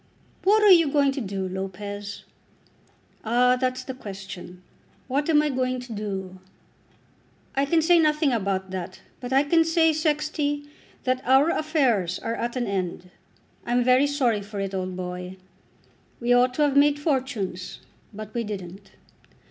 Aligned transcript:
"What 0.43 0.63
are 0.63 0.71
you 0.71 0.87
going 0.89 1.11
to 1.11 1.21
do, 1.21 1.47
Lopez?" 1.47 2.23
"Ah; 3.23 3.55
that's 3.55 3.83
the 3.83 3.93
question. 3.93 4.63
What 5.07 5.29
am 5.29 5.43
I 5.43 5.49
going 5.49 5.79
to 5.79 5.93
do? 5.93 6.39
I 7.55 7.65
can 7.65 7.83
say 7.83 7.99
nothing 7.99 8.33
about 8.33 8.71
that, 8.71 9.01
but 9.19 9.31
I 9.31 9.43
can 9.43 9.63
say, 9.63 9.93
Sexty, 9.93 10.63
that 11.03 11.21
our 11.23 11.51
affairs 11.51 12.17
are 12.17 12.33
at 12.33 12.55
an 12.55 12.65
end. 12.65 13.11
I'm 13.63 13.83
very 13.83 14.07
sorry 14.07 14.41
for 14.41 14.59
it, 14.59 14.73
old 14.73 14.97
boy. 14.97 15.37
We 16.19 16.33
ought 16.33 16.55
to 16.55 16.63
have 16.63 16.75
made 16.75 16.97
fortunes, 16.97 17.77
but 18.11 18.33
we 18.33 18.43
didn't. 18.43 18.93